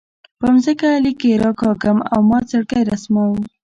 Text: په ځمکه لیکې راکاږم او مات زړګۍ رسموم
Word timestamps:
په 0.39 0.47
ځمکه 0.63 0.89
لیکې 1.05 1.31
راکاږم 1.43 1.97
او 2.13 2.19
مات 2.29 2.45
زړګۍ 2.51 2.81
رسموم 2.91 3.37